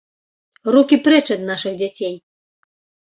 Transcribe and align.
Рукі 0.75 0.99
прэч 1.07 1.21
ад 1.35 1.41
нашых 1.53 1.73
дзяцей! 1.83 2.15